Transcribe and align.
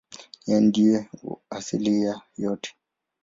Yeye 0.47 0.59
ndiye 0.67 0.97
asili 1.57 1.93
ya 2.05 2.15
yote. 2.43 2.69